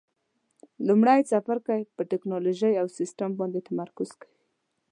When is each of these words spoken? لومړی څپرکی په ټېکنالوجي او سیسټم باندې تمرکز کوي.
لومړی 0.87 1.19
څپرکی 1.29 1.81
په 1.95 2.01
ټېکنالوجي 2.11 2.73
او 2.81 2.87
سیسټم 2.97 3.29
باندې 3.39 3.65
تمرکز 3.67 4.09
کوي. 4.21 4.37